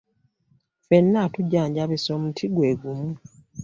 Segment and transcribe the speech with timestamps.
[0.81, 3.09] Ffenna tujjanjabisa omuti gwegumu.